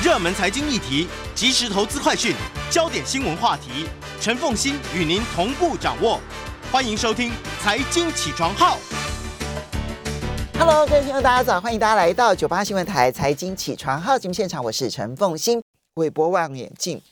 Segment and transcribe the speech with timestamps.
[0.00, 2.32] 热门财经议题、即时投资快讯、
[2.70, 3.84] 焦点新闻话题，
[4.20, 6.20] 陈凤欣与您同步掌握。
[6.70, 8.78] 欢迎收听《财经起床号》。
[10.56, 15.60] Hello，各位听众，大家早，欢迎大家来到九八新闻台财经起床号节目现场，我是陈凤欣。
[15.94, 17.02] 韦伯望远镜，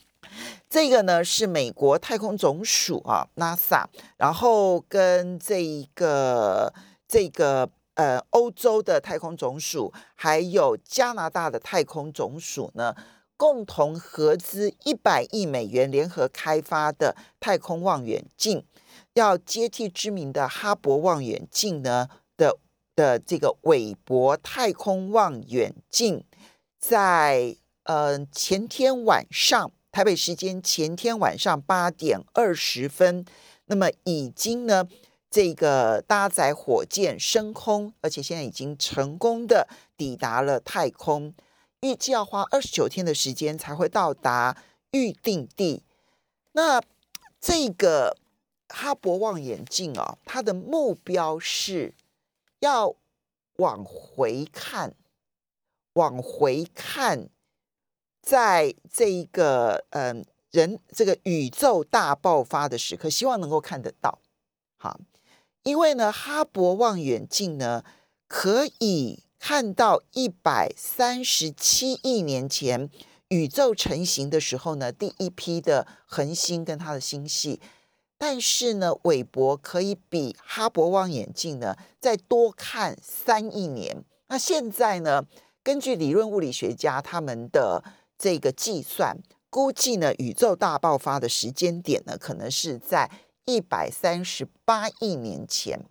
[0.69, 3.83] 这个呢是美国太空总署啊 NASA，
[4.15, 6.73] 然后跟这一个
[7.05, 12.95] 这个呃欧洲的太空总署，还有加拿大的太空总署呢，
[13.35, 18.63] 共同合资一百亿美元联合开发的太空望远镜，
[19.13, 22.07] 要接替知名的哈勃望远镜呢
[22.37, 22.59] 的
[22.95, 26.23] 的这个韦伯太空望远镜，
[26.79, 33.25] 在呃前天晚上台北时间前天晚上八点二十分，
[33.65, 34.87] 那么已经呢
[35.29, 41.33] 这个搭载火箭升空，而且现在已经成功的抵达了太空，
[41.81, 44.57] 预计要花二十九天的时间才会到达
[44.91, 45.83] 预定地。
[46.53, 46.81] 那
[47.39, 48.17] 这个
[48.69, 51.93] 哈勃望远镜啊，它的目标是
[52.59, 52.95] 要
[53.57, 54.95] 往回看，
[55.93, 57.29] 往回看，
[58.21, 64.19] 在这一个嗯、人这个宇宙大爆发的时刻，希望能够看得到。
[64.77, 64.99] 好，
[65.67, 67.83] 因为呢，哈勃望远镜呢
[68.29, 72.89] 可以看到一百三十七亿年前
[73.27, 77.59] 宇宙成型的时候呢，第一批的恒星跟它的星系。
[78.17, 84.05] 但是呢，韦伯可以比哈勃望远镜呢再多看三亿年。
[84.29, 85.25] 那现在呢，
[85.61, 87.83] 根据理论物理学家他们的
[88.17, 89.17] 这个计算，
[89.49, 93.11] 估计呢宇宙大爆发的时间点呢，可能是在
[93.47, 95.83] 一百三十八亿年前，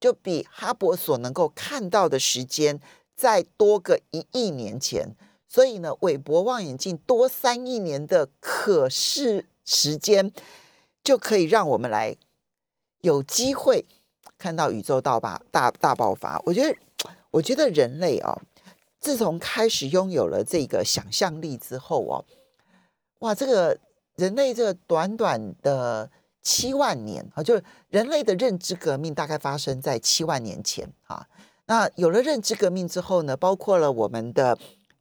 [0.00, 2.80] 就比哈勃所能够看到的时间
[3.14, 5.14] 再多个一亿年前。
[5.46, 10.32] 所以呢，韦伯望远镜多三亿年的可视时间。
[11.04, 12.16] 就可以让我们来
[13.00, 13.84] 有机会
[14.38, 16.40] 看到宇宙大爆大大爆发。
[16.46, 16.78] 我觉得，
[17.32, 18.40] 我觉得人类哦，
[19.00, 22.24] 自从开始拥有了这个想象力之后哦，
[23.18, 23.76] 哇，这个
[24.14, 26.08] 人类这短短的
[26.42, 31.26] 七万年啊，就人类的认知革命大概发生在七万年前啊。
[31.66, 34.58] 那有了认知革命之后呢，包括了我们的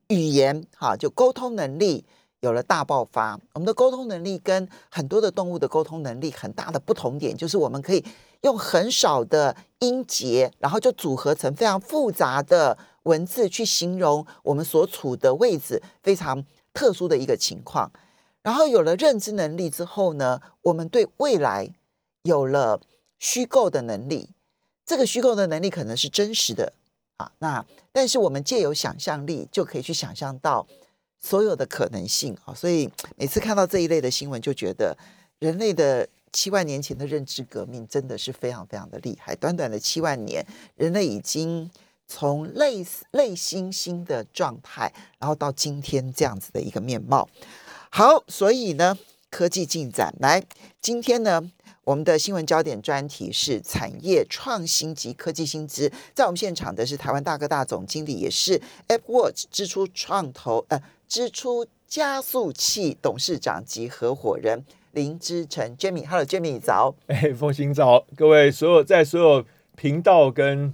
[0.08, 2.06] 语言哈，就沟通能力。
[2.42, 8.04] 有了大爆发，我们的沟通能力跟很多的动物的沟通能力很大的不同点，就是我们可以
[8.42, 17.92] 用很少的音节，然后就组合成非常复杂的文字去形容我们所处的位置非常特殊的一个情况。
[18.44, 21.70] 然后有了认知能力之后呢，我们对未来
[22.24, 22.82] 有了
[23.20, 24.30] 虚构的能力，
[24.86, 26.74] 这个虚构的能力可能是真实的
[27.18, 27.32] 啊。
[27.40, 30.68] 那但是我们借由想象力就可以去想象到。
[31.24, 34.98] 所有的可能性啊，所以每次看到这一类的新闻，就觉得
[35.38, 39.36] 人类的七万年前的认知革命真的是非常非常的厉害。
[39.36, 40.44] 短短的七万年，
[40.76, 41.70] 人类已经
[42.08, 47.30] 从类类猩猩的状态，然后到今天这样子的一个面貌。
[47.94, 48.98] 好，所以呢，
[49.30, 50.42] 科技进展来，
[50.80, 51.52] 今天呢，
[51.84, 55.92] 我们的新闻焦点专题是产业创新及科技新知。
[56.14, 60.82] 在我们现场的是台湾大哥大总经理，也是 AppWatch 支出创投呃。
[61.06, 70.74] 支出加速器董事长及合伙人林之成 Jamie，Hello Jamie 早，哎，风行早，各位所有在所有频道跟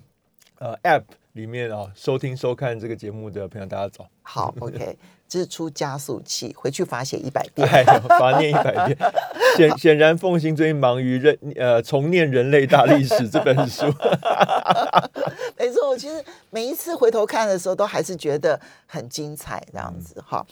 [0.60, 4.08] 呃 App 里面啊收听收看这个节目的朋友，大家早。
[4.22, 4.96] 好，OK，
[5.28, 8.98] 支出加速器，回去罚写一百 遍，哎，罚念一百遍。
[9.56, 13.86] 显 显然，凤行最近忙于认呃重念人类大历史这本书。
[15.58, 20.46] 没错，我其实每一次回头看的时候，都还是觉得很精彩这样子哈。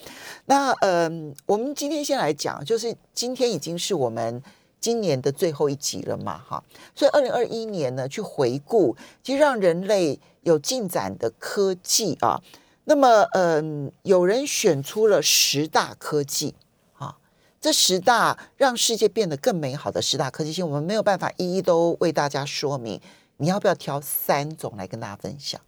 [0.45, 4.41] 那嗯、呃，我们今天先来讲，就是今天已经是我们
[4.79, 6.63] 今年的最后一集了嘛哈。
[6.95, 12.41] 所以二零二一年呢，去回顾，其实让人类有进展的科技啊。
[12.85, 16.55] 那么嗯、呃，有人选出了十大科技
[16.93, 17.17] 啊，
[17.59, 23.01] 这十大让世界变得更美好的十大科技性，我们没有办法一一都为大家说明。
[23.37, 25.59] 你要不要挑三种来跟大家分享？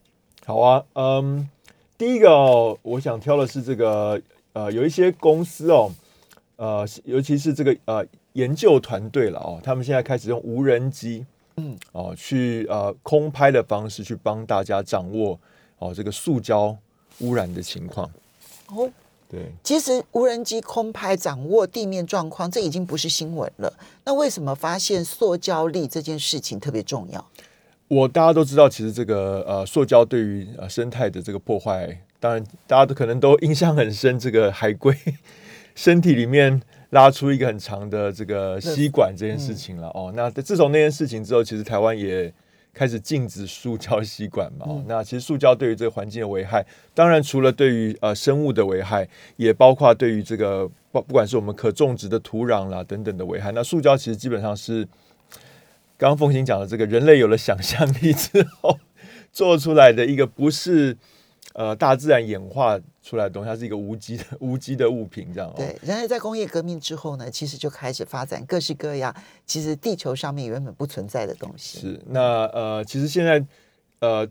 [0.45, 1.49] 好啊，嗯，
[1.97, 4.21] 第一个哦，我想挑的是这个，
[4.53, 5.91] 呃，有一些公司哦，
[6.55, 11.25] 呃，尤其是这个呃研究团队了哦，他们现在开始用无人机，
[11.57, 15.37] 嗯，哦，去呃空拍的方式去帮大家掌握
[15.79, 16.77] 哦这个塑胶
[17.19, 18.09] 污染的情况。
[18.67, 18.89] 哦，
[19.29, 23.73] 对，其实无人机空拍掌握地面状况，这已经不是新闻了。
[24.05, 27.25] 那为什么发现塑胶粒这件事情特别重要？
[27.87, 34.93] 我大家都知道，其实这个呃，塑胶对于呃生态的这个破坏当然大家都可能都印象很深，这个海龟
[35.75, 40.11] 身体里面拉出一个很长的这个吸管这件事情了哦。
[40.15, 42.33] 那自从那件事情之后，其实台湾也
[42.77, 44.65] 开始禁止塑胶吸管嘛。
[44.67, 49.07] 哦，那其实塑胶对于这个环境的危害，当然除了对于呃生物的危害，
[49.37, 53.51] 也包括对于这个不不管是我们可种植的土壤啦等等的危害。
[53.51, 54.87] 那塑胶其实基本上是
[55.97, 58.77] 刚刚凤行讲的这个人类有了想象力之后
[59.31, 60.97] 做出来的一个不是。
[61.53, 65.49] 呃，大自然演化出来的东西，它是一个无机的 无机的物品，这样。
[65.55, 69.15] 对，人类在工业革命之后呢，其实就开始发展各式各样，
[69.45, 71.79] 其实地球上面原本不存在的东西。
[71.79, 73.41] 是，那呃，其实现在
[73.99, 74.27] 呃，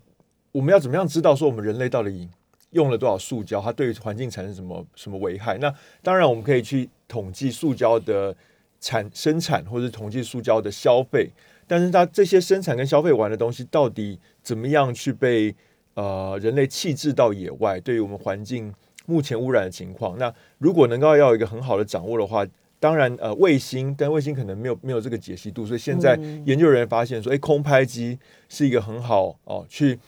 [0.52, 2.28] 我们要怎么样知道说我们人类到底
[2.72, 5.56] 用了多少塑胶，它对环境产生什么什么危害？
[5.56, 8.36] 那当然，我们可以去统计塑胶的
[8.78, 11.30] 产生产，或者统计塑胶的消费，
[11.66, 15.56] 但是它这些生产跟消费完的东西，到底怎么样去被？
[15.96, 18.72] 呃，人类弃置到野外，对于我们环境
[19.06, 22.46] 目前污染的情况，那如果能够要有一个很好的掌握的话，
[22.78, 26.14] 当然，呃，卫星，但卫星可能没有没有这个解析度，所以现在
[26.44, 28.18] 研究人员发现说，哎，空拍机
[28.50, 29.98] 是一个很好哦，去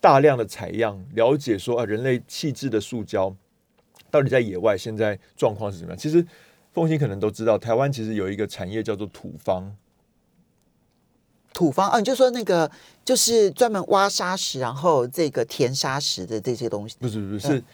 [0.00, 3.32] 大量的采样，了解说啊，人类弃置的塑胶
[4.10, 5.96] 到底在野外现在状况是怎么样？
[5.96, 6.26] 其实，
[6.72, 9.76] 凤星可能都知道，台湾其实有一个产业叫做土方。
[11.56, 12.70] 土方啊，你就说那个
[13.02, 17.64] 就是专门挖沙石，然后这个填沙石的这些东西，不是不是是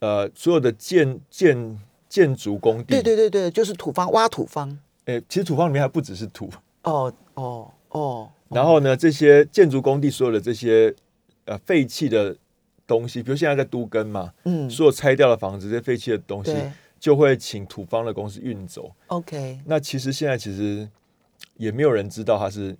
[0.00, 4.76] 呃所有的建建建筑工地，对对对对，就是土方挖土方。
[5.04, 6.50] 诶，其实土方里面还不只是土
[6.82, 8.28] 哦哦哦。
[8.48, 10.92] 然后呢，这些建筑工地所有的这些
[11.44, 12.36] 呃废弃的
[12.88, 16.52] 东西，比如现在在都根嘛，嗯，所有拆掉的房子这些废弃的东西，
[16.98, 18.90] 就会请土方的公司运走。
[19.06, 20.88] OK，那其实现在其实
[21.56, 22.76] 也没有人知道它是。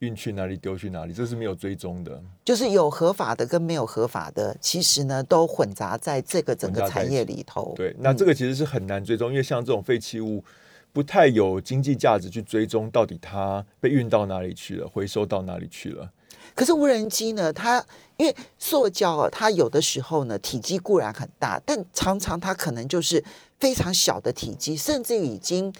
[0.00, 2.22] 运去哪里丢去哪里，这是没有追踪的。
[2.44, 7.72] 就是有合法的跟没有合法的，其实呢都混杂在这个整个产业里头。
[7.74, 10.44] 对，那这个其实是很难追踪，因为像这种废弃物
[10.92, 16.12] 不太有经济价值去追踪到底它被运到哪里去了，回收到哪里去了。
[16.54, 17.82] 可是无人机呢，它
[18.18, 23.24] 因为塑胶啊，它有的时候呢体积固然很大，但常常它可能就是
[23.58, 25.72] 非常小的体积，甚至已经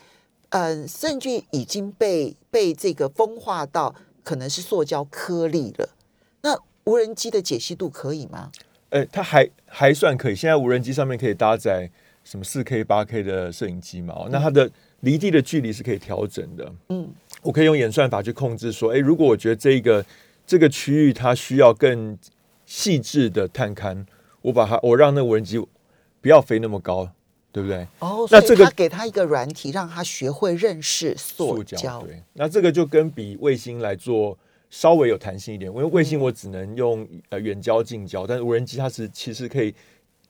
[0.48, 3.94] 嗯，甚至已经被被这个风化到。
[4.26, 5.90] 可能是塑胶颗粒了，
[6.43, 8.50] 那无人机的解析度可以吗？
[8.90, 10.34] 呃，它还还算可以。
[10.34, 11.88] 现在无人机上面可以搭载
[12.25, 14.14] 什么四 K、八 K 的摄影机嘛？
[14.17, 14.69] 哦，那它的
[15.02, 16.73] 离地的距离是可以调整的。
[16.88, 17.08] 嗯，
[17.40, 20.05] 我可以用演算法去控制，说，哎，如果我觉得这个
[20.44, 22.19] 这个区域它需要更
[22.64, 24.05] 细致的探勘，
[24.43, 25.64] 我把它我让那无人机
[26.20, 27.12] 不要飞那么高。
[27.56, 27.88] 对不对？
[28.00, 32.03] 哦，那这个给他一个软体，让他学会认识塑胶。
[32.03, 34.37] 对，那这个就跟比卫星来做
[34.69, 39.75] 稍微有弹性一点，因为卫星我只能用呃远焦、近焦，但是无人机它是其实可以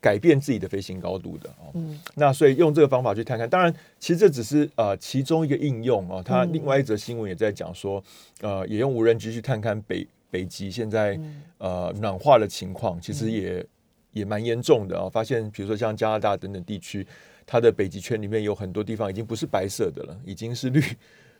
[0.00, 1.72] 改变自己的飞行高度的哦。
[1.74, 6.22] 嗯，那所以用这个方法去看看，当然其实这只是呃其中一个应用哦。
[6.24, 8.00] 它另外一则新闻也在讲说，
[8.40, 11.18] 呃，也用无人机去看看北北极现在
[11.58, 13.66] 呃暖化的情况，其实也。
[14.16, 15.08] 也蛮严重的啊！
[15.10, 17.06] 发现，比如说像加拿大等等地区，
[17.44, 20.82] 它的北极圈里面有很多地方已经不是白色的了，已经是绿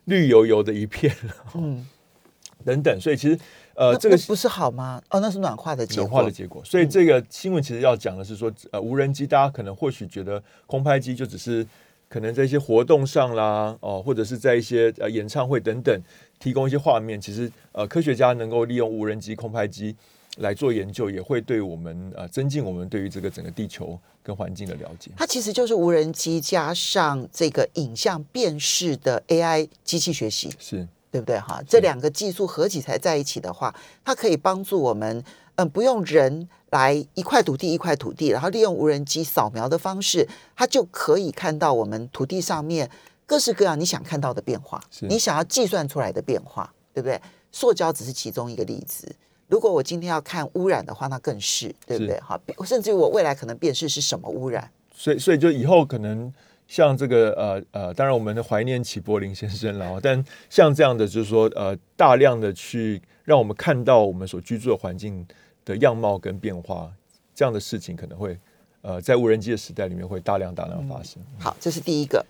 [0.04, 1.34] 绿油油的一片了。
[1.54, 1.86] 嗯，
[2.66, 3.38] 等等，所以其实
[3.74, 5.02] 呃，这个不是好吗？
[5.08, 6.04] 哦，那是暖化的结果。
[6.04, 6.62] 暖化的结果。
[6.66, 11.66] 所以这个新闻其实要讲的是说，呃，无人机大家可能或许觉得空拍机就只是
[12.10, 15.98] 可能在一些活动上啦，哦，或者是在一些呃演唱会等等
[16.38, 17.18] 提供一些画面。
[17.18, 19.96] 其实呃，科学家能够利用无人机、空拍机。
[20.36, 25.10] 来做研究也会对我们呃增进我们对于这个整个地球跟环境的了解。
[25.16, 31.62] 它其实就是无人机加上这个影像辨识的 AI 机器学习，是对不对哈？
[31.66, 33.74] 这两个技术合起才在一起的话，
[34.04, 35.24] 它可以帮助我们
[35.54, 42.90] 嗯不用人来一块土地一块土地，然后利用无人机扫描的方式，它就可以看到我们土地上面
[43.24, 47.18] 各式各样你想看到的变化，你想要计算出来的变化，对不对？
[47.52, 49.10] 塑胶只是其中一个例子。
[49.48, 52.18] 如果我今天要看污染的话，那更是对不对？
[52.20, 54.68] 哈，甚至于我未来可能辨识是什么污染。
[54.92, 56.32] 所以，所以就以后可能
[56.66, 65.24] 像这个呃呃，当然我们怀念齐柏林先生了，但像这样的就是说呃，大量的去让我们看到我们所居住的环境
[65.64, 66.90] 的样貌跟变化，
[67.32, 68.36] 这样的事情可能会
[68.82, 71.22] 呃在无人机的时代里面会大量大量发生。
[71.38, 72.24] 好，这是第一个。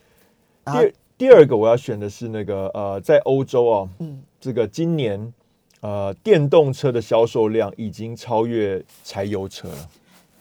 [0.66, 5.32] 第二第二个我要选的是那个呃，在欧洲啊，嗯，这个今年。
[5.87, 9.88] 呃，电动车的销售量已经超越柴油车了。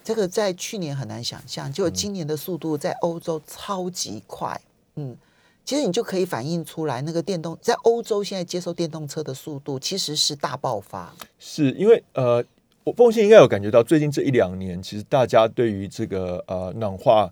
[0.03, 4.59] 这个在去年很难想象，就今年的速度在欧洲超级快。
[4.95, 5.15] 嗯，
[5.63, 11.13] 其实你就可以反映出来，那个电动在欧洲现在接受电动车的速度其实是大爆发。
[11.37, 12.43] 是因为呃，
[12.83, 17.31] 我奉信应该有感觉到，最近这一两年，其实大家对于这个呃暖化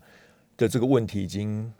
[0.55, 1.73] 的这个问题已经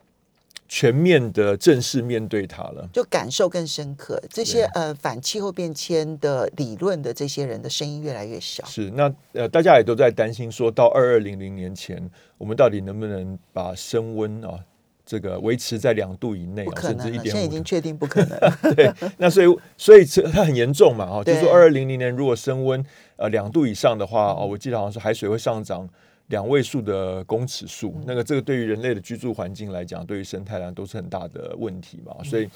[0.66, 2.88] 全面的正式面对它了。
[2.92, 4.22] 就感受更深刻。
[4.30, 8.64] 这些呃反气候变迁的理论的这些人的声音越来越小。
[8.64, 14.58] 是，那呃，大家也都在担心，说到二二零零年前，我们到底能不能把升温啊，
[15.04, 18.38] 这个维持在两度以内啊，甚至一点五，现在已经确定不可能。
[18.74, 22.84] 对，那所以所以这它很严重嘛， 哈，就是说二二零零年如果升温
[23.16, 25.88] 呃两度以上的话，哦，我记得好像是海水会上涨
[26.28, 32.48] 两位数的公尺数，那个这个对于人类的居住环境来讲，对于生态来讲都是很大的问题嘛，所以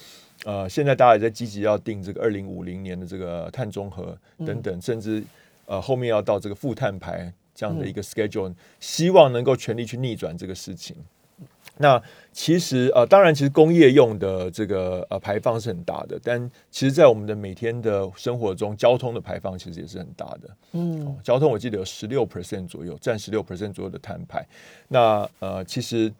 [0.43, 5.23] 呃，现在大家也在积极要定这个二零五零年的这个碳中和等等，甚至
[5.65, 10.95] 呃后面要到这个负碳排这样的一个 schedule，、希望能够全力去逆转这个事情。
[11.81, 12.01] 那
[12.33, 20.49] 其实呃，当然，其实工业用的这个呃排放是很大的，但其实，在我们的每天的生活中，交通的排放其实也是很大的。
[20.73, 24.45] 嗯哦，交通我记得有十六 percent 左右，占十六 percent 左右的碳排。
[24.89, 26.13] 那呃，其实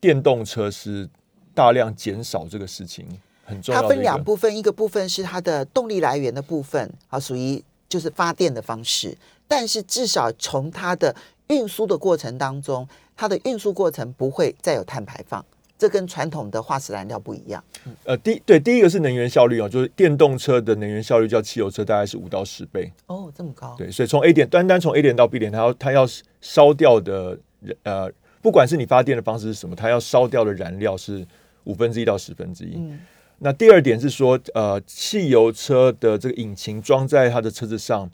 [0.00, 1.08] 电动车是
[1.54, 3.06] 大量减少这个事情
[3.44, 4.02] 很重要它分。
[4.02, 11.14] 两部分，一个部分是它的动力来源的部分，啊，属于就是发电的方式，但是至少从它的
[11.46, 12.86] 运输的过程当中，
[13.16, 15.44] 它的运输过程不会再有碳排放，
[15.78, 17.64] 这跟传统的化石燃料不一样。
[18.04, 22.92] 呃，第对第一个是能源效率哦，就是电动车的能源效率较汽油车大概是五到十倍。
[23.06, 26.06] 哦，这么高，对，所以从 A 点单单从 A 点到 B 点，它要它要
[26.40, 27.38] 烧掉的
[27.82, 31.26] 呃，不管是你发电的方式是什么，它要烧掉的燃料是
[31.64, 32.76] 五分之一到十分之一。
[32.76, 32.98] 嗯
[33.38, 38.10] 那第二点是说，呃，汽油车的这个引擎装在它的车子上，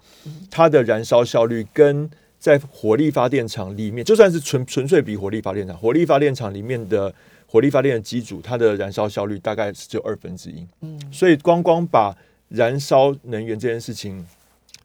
[0.51, 2.11] 它的燃烧效率跟
[2.43, 7.15] 在火力发电厂里面，就算是纯纯粹比火力发电厂，火力发电厂里面的
[7.47, 10.67] 火力发电的机组，它的燃烧效率大概是只有二分之一。
[10.81, 12.13] 嗯所以光光把
[12.49, 14.27] 燃烧能源这件事情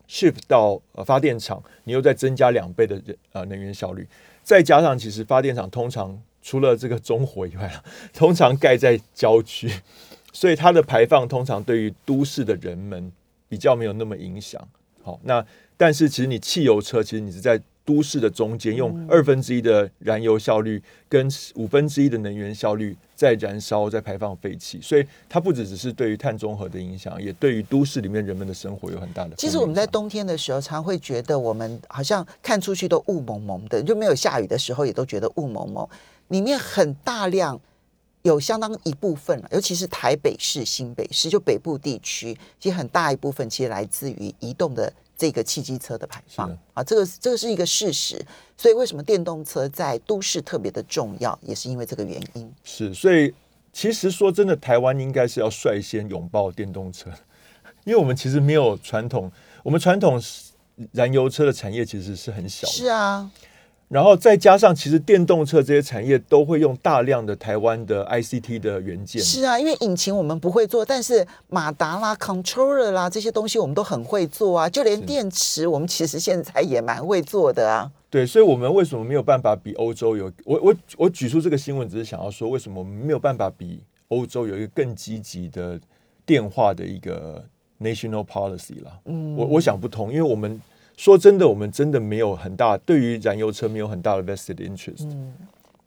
[0.08, 4.08] shift 到呃发电厂，你又再增加两倍的人呃能源效率，
[4.44, 7.84] 再加上其实发电厂通常除了这个中火以外啊，
[8.14, 9.68] 通常盖在郊区，
[10.32, 13.12] 所以它的排放通常对于都市的人们
[13.50, 14.62] 比较没有那么影响。
[15.02, 15.44] 好，那
[15.77, 29.36] 但是其实你汽油车，其实你是在都市的中间，用二分之一的燃油效率跟五分之一的能源效率在燃烧，在排放废气，所以它不只只是对于碳中和的影响，也对于都市里面人们的生活有很大的。
[29.38, 35.88] 其实我们在冬天的时候，常会觉得我们好像看出去都雾蒙蒙的，就没有下雨的时候也都觉得雾蒙蒙。
[36.27, 37.57] 里面很大量
[38.24, 48.24] 有相当一部分，尤其是台北市、新北市，就北部地区，其实很大一部分其实来自于移动的这个汽机车的排放啊，这个这个是一个事实。
[48.56, 52.54] 所以为什么电动车在都市特别的重要，也是因为这个原因。
[52.64, 53.34] 是，所以
[53.74, 57.10] 其实说真的，台湾应该是要率先拥抱电动车，
[57.84, 59.32] 因为我们其实没有传统，
[59.64, 60.22] 我们传统
[60.92, 62.74] 燃油车的产业其实是很小的。
[62.74, 63.30] 是啊，
[63.89, 69.22] 然后再加上，其实电动车这些产业都会用大量的台湾的 ICT 的元件。
[69.22, 74.70] 是啊，因为引擎我们不会做，但是马达啦、controller 啦这些东西我们都很会做啊。
[74.70, 77.89] 就连是电池，我们其实现在也蛮会做的啊。
[78.10, 80.29] 对，所以我们为什么没有办法比欧洲有？
[80.44, 85.79] 我我我举出这个新闻，只是想要说，为什么我们没有办法比欧洲有一个更积极的
[86.25, 87.41] 电话的一个
[87.82, 89.00] national policy 啦？
[89.06, 90.62] 嗯我我想不通，因为我们
[90.98, 95.06] 说真的，我们真的没有很大对于燃油车没有很大的 vested interest。
[95.06, 95.34] 嗯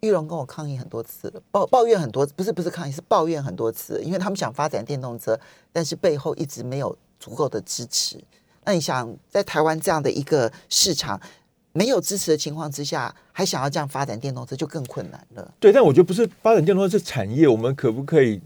[0.03, 5.39] 玉龙跟我抗议很多次了，抱抱怨很多，不是不是抗议，是抱怨很多次，因为他们想发展电动车，
[5.71, 8.19] 但是背后一直没有足够的支持。
[8.65, 11.21] 那你想，在台湾这样的一个市场
[11.73, 15.53] 没有支持的情况之下，还想要这样发展电动车，就更困难了。
[15.61, 18.41] 对，但我觉得不是发展电动车是产业，我们可不可以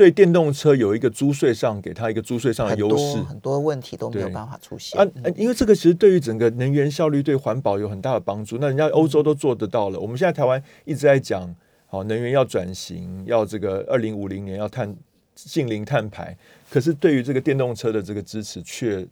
[0.00, 3.18] 对电动车有一个租税上给它一个租税上的优势？
[3.18, 8.56] 很多问题都没有对办法出现啊，呃因为这个其实对于整个能源效率、对环保有很大的帮助。
[8.58, 11.54] 那人家欧洲都做得到了，我们现在台湾一直在讲，
[11.86, 14.96] 好能源要转型，要这个二零五零年要碳
[15.34, 16.34] 近零碳排，
[16.70, 19.06] 可是对于这个电动车的这个支持却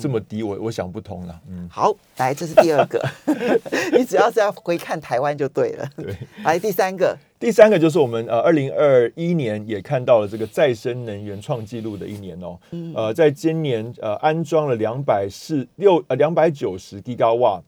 [0.00, 1.40] 这么低，我我想不通了。
[1.48, 3.02] 嗯，好，来，这是第二个，
[3.96, 5.88] 你只要是要回看台湾就对了。
[5.96, 6.14] 对。
[6.44, 12.58] 来，第三个，第三个就是我们呃，二零二一年也看到了这个再生能源创纪录的一年哦。
[12.94, 17.62] 呃，在今年呃安装了两百四六呃两百九十 g 瓦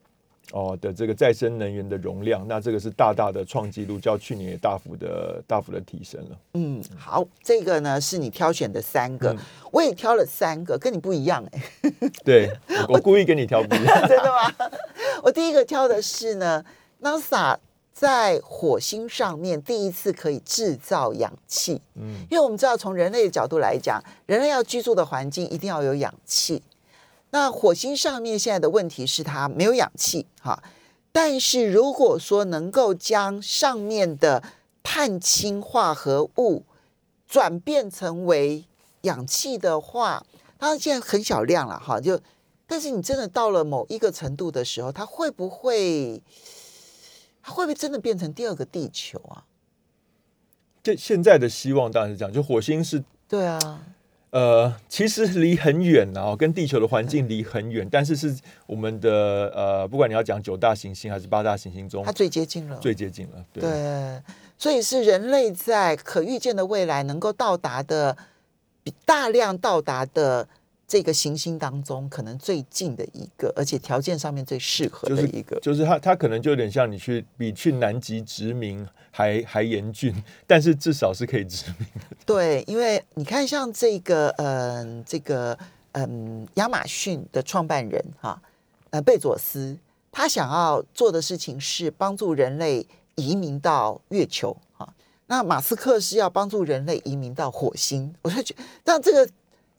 [0.52, 6.38] 哦的这个再生能源的容量，那这个是大大的创纪录，较去年也大幅的大幅的提升了。
[6.54, 9.38] 嗯，好，这个呢是你挑选的三个，嗯
[9.72, 11.90] 我也挑了三个，跟你不一样哎、
[12.24, 12.50] 对
[12.88, 14.00] 我我故意跟你挑不一样。
[14.08, 14.70] 真的吗？
[15.22, 16.64] 我第一个挑的是呢
[17.02, 17.56] ，NASA
[17.92, 26.62] 在火星上面第一次可以制造氧气，嗯，因为我们知道从人类的角度来讲，人类要居住的环境一定要有氧气。
[27.30, 30.62] 那火星上面现在的问题是它没有氧气哈，
[31.12, 34.42] 但是如果说能够将上面的
[34.82, 36.64] 碳氢化合物
[37.26, 38.64] 转变成为
[39.02, 40.26] 氧气的话，
[40.58, 42.20] 它现在很小量了哈，就
[42.66, 46.22] 但是你真的到了某一个程度的时候，它会不会
[47.42, 49.44] 它会不会真的变成第二个地球啊？
[50.82, 53.86] 这现在的希望当然是这样，就火星是对啊，
[54.30, 58.32] 呃，其实离很远啊，跟地球的环境离很远，但是是
[58.66, 63.44] 我们的呃，不管你要讲九大行星还是八大行星中它，最接近了，最接近了。
[63.52, 64.22] 对，对，
[64.56, 68.16] 所以是人类在可预见的未来能够到达的，
[68.84, 70.46] 比大量到达的
[70.90, 75.56] 这个行星当中，可能最近的一个，而且条件上面最适合的一个。
[75.60, 80.12] 就是它它可能就有点像你去比去南极殖民还还严峻，
[80.48, 81.86] 但是至少是可以殖民。
[82.26, 85.56] 对，因为你看，像这个，嗯、这个，
[85.92, 88.42] 嗯，亚马逊的创办人哈，
[88.90, 89.78] 呃，贝佐斯，
[90.10, 94.92] 他想要做的事情是帮助人类移民到月球哈。
[95.28, 99.30] 那马斯克是要帮助人类移民到火星，我就觉得，但这个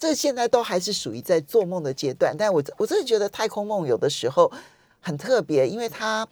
[0.02, 2.36] 这个现在都还是属于在做梦的阶段。
[2.36, 4.52] 但我我真的觉得太空梦有的时候
[5.00, 6.28] 很特别，因为它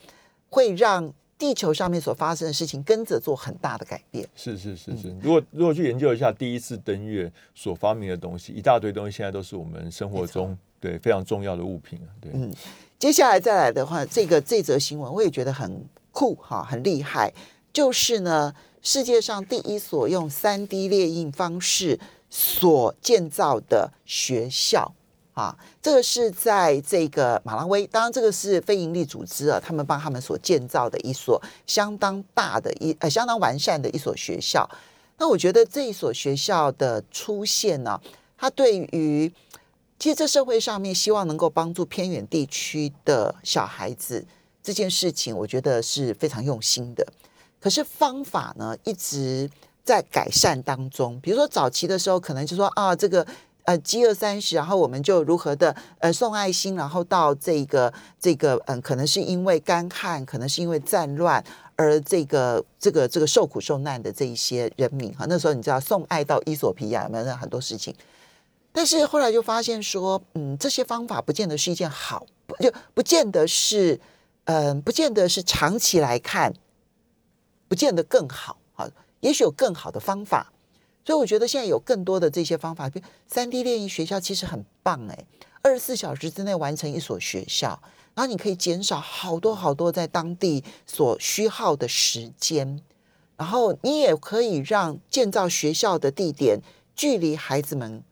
[0.49, 4.27] 会让地球上面所发生的事情跟着做很大的改变。
[4.35, 12.09] 是是是是，嗯如果如果去研究一下第一次登月所发明的东西，一大堆东西现在都是我们生活中对非常重要的物品啊。
[12.19, 12.51] 对，嗯，
[12.97, 17.31] 接下来再来的话，这个这则新闻我也觉得很酷哈，很厉害。
[17.71, 21.99] 就是呢，世界上第一所用三 D 列印方式
[22.29, 24.93] 所建造的学校
[25.33, 34.69] 啊，这个是在这个马拉维，当然这个是非营利组织啊，他们帮他们所建造的一所相当大的一呃相当完善的一所学校。
[35.17, 37.99] 那我觉得这一所学校的出现呢，
[38.37, 39.31] 它对于
[39.97, 44.25] 其实这社会上面希望能够帮助偏远地区的小孩子
[44.63, 47.05] 这件事情，我觉得是非常用心的。
[47.59, 49.49] 可是方法呢，一直
[49.83, 51.19] 在改善当中。
[51.21, 53.25] 比如说早期的时候，可能就说啊，这个
[53.63, 61.43] 呃饥饿三十，然后我们就如何的呃送爱心，然后到这个这个嗯，可能是因为干旱，可能是因为战乱。
[61.75, 67.95] 而这个这个这个受苦受难的这一些人民哈，那时候你知道送爱到伊索比亚有没有很多事情？
[68.73, 72.25] 但是后来就发现说，嗯，这些方法不见得是一件好，
[72.59, 73.97] 就不见得是，
[74.43, 76.53] 嗯、不见得是长期来看，
[77.69, 78.85] 不见得更好啊，
[79.21, 80.51] 也许有更好的方法。
[81.05, 85.25] 所以我觉得现在有更多的这些方法，比如三 D 猎鹰学校其实很棒哎，
[85.63, 87.81] 二十四小时之内完成一所学校，
[88.13, 92.81] 然后你可以减少好多好多在当地所需耗的时间，
[93.37, 96.59] 然后你也可以让建造学校的地点
[96.95, 98.03] 距离孩子们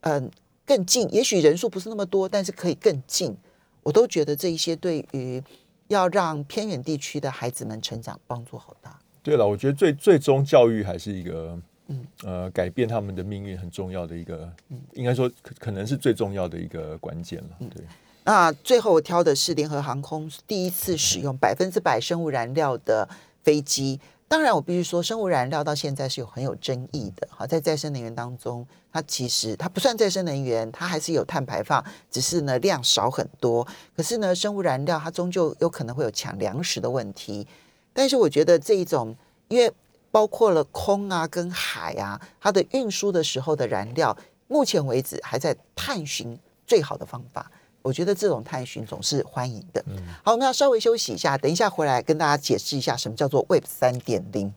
[0.00, 0.28] 嗯
[0.66, 3.36] 更近，也许人数不是那么多，但是可以更近。
[3.84, 5.40] 我都觉得这一些对于
[5.88, 8.98] 要让偏远地区的孩子们成长帮助好大。
[9.22, 11.58] 对了，我觉得最最终教育还是一个，
[11.88, 14.50] 嗯呃，改变他们的命运很重要的一个，
[14.94, 17.50] 应该说可可能是最重要的一个关键了。
[17.60, 17.84] 嗯对，
[18.24, 23.08] 那最后我挑的是联合航空第一次使用百分之百生物燃料的
[23.42, 24.00] 飞机。
[24.26, 27.28] 当然，我必须说，生物燃料到现在是有很有争议的。
[27.30, 33.62] 好，在再生能源当中，它其实它不算再生能源，它还是有碳排放，只是呢量少很多。
[33.94, 37.46] 可是呢，生物燃料它终究有可能会有抢粮食的问题。
[37.92, 39.14] 但是我觉得这一种，
[39.48, 39.72] 因为
[40.10, 44.16] 包括了空啊跟海啊，它的运输的时候的燃料，
[44.48, 47.50] 目前为止还在探寻最好的方法。
[47.82, 49.84] 我觉得这种探寻总是欢迎的。
[50.22, 54.54] 好，我们要稍微休息一下，等一下回来跟大家解释一下什么叫做 Web 三点零。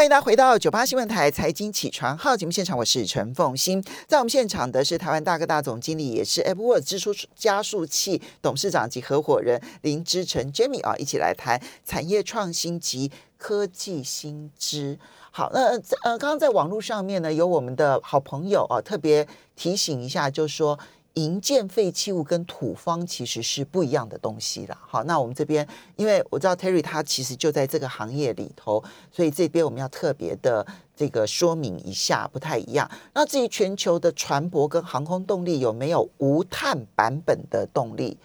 [0.00, 3.84] 欢迎大家回到九八新闻台财经起床号节目现场，我是陈凤欣。
[4.08, 14.98] 在我们现场的是台湾大哥大总经理，也是 AppWorks 支出加速器董事长及合伙人林之成 Jamie 啊，一起来谈产业创新及科技新知。
[15.30, 20.78] 好，那呃，呃刚刚在网络上面呢，有我们的好朋友啊，特别提醒一下，就是说。
[21.14, 24.78] 营建废弃物跟土方其实是不一样的东西啦。
[24.80, 32.88] 好，那我们这边，因为我知道 Terry 他其实就在这个行业里头，所以这边我们要特别的这个说明一下，不太一样。
[33.12, 38.16] 那至于全球的船舶跟航空动力有没有无碳版本的动力？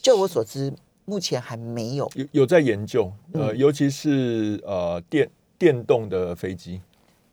[0.00, 0.72] 就我所知，
[1.04, 2.10] 目前还没有。
[2.14, 6.80] 有有在研究，呃，嗯尤其是呃电电动的飞机，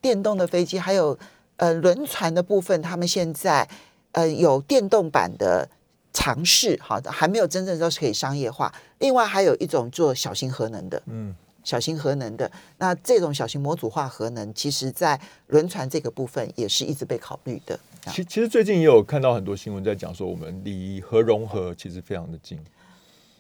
[0.02, 1.18] 电动的飞机，还有
[1.56, 3.68] 呃轮船的部分，他们现在
[4.12, 5.70] 呃有电动版的
[6.14, 8.74] 尝试，好的，还没有真正都是可以商业化。
[9.00, 17.80] 另外还有一种做小型核能的，嗯，小型核能的，那这种小型模组化核能，其实在轮船这个部分也是一直被考虑的。
[18.12, 22.60] 其其实最近也有看到很多新闻在讲说，我们离核融合其实非常的近。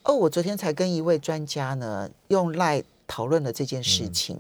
[0.04, 4.38] 哦，我昨天才跟一位专家呢用赖讨论了这件事情，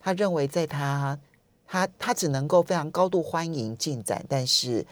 [0.00, 1.18] 他认为在他
[1.66, 4.84] 他他只能够非常高度欢迎进展，但是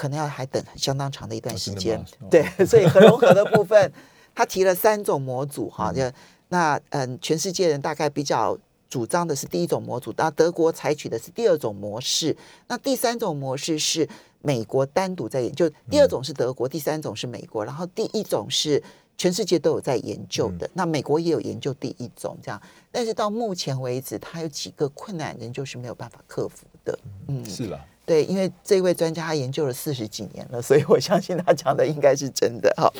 [0.00, 2.02] 可能要还等相当长的一段时间。
[2.30, 3.92] 对，所以核融合的部分，
[4.34, 6.10] 他提了三种模组哈，就
[6.48, 8.56] 那嗯，全世界人大概比较
[8.88, 12.34] 主张的是第一种模组，那德国采取的是第二种模式，
[12.68, 14.08] 那第三种模式是
[14.40, 18.82] 美国单独在研究，第二种是德国，第三种是美国，然后第一种是
[19.18, 22.58] 全世界都有在研究的，那美国也有研究第一种这样，
[22.90, 27.78] 但是到目前为止，它有几个困难仍旧是没有办法克服的，嗯，是啦，
[28.10, 32.74] 对，因为这位专家他研究了四十几年了，所以我相信他讲的应该是真的。
[32.76, 32.92] 好，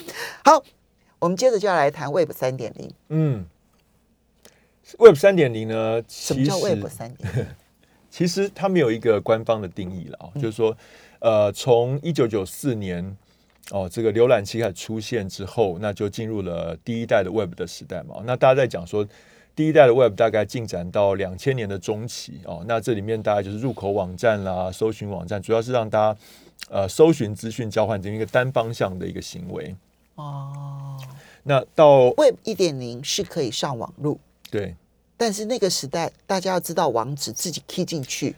[0.44, 0.62] 好，
[1.18, 2.88] 我们接着就要来谈 Web 三点零。
[3.08, 3.44] 嗯
[5.00, 7.46] ，Web 三点零呢，什么叫 Web 三点零？
[8.08, 10.76] 其实它没有一个官方的定义了哦，嗯就是说，
[11.18, 13.16] 呃，从一九九四年
[13.72, 18.22] 哦，这个浏览器开始出现之后，那就进入了第一代的 Web 的时代嘛。
[18.24, 19.04] 那大家在讲说，
[19.60, 26.18] 第一代的 Web 大概进展到两千年的中期哦，那这里面大概就是入口网站啦、搜寻网站，主要是让大家
[26.70, 29.76] 呃搜寻资讯交换这么一个单方向的一个行为。
[30.14, 30.96] 哦
[31.42, 34.18] 那到，Web 一点零是可以上网路，
[34.50, 34.74] 对，
[35.18, 38.34] 但是那个时代大家要知道网址自己 key 进去。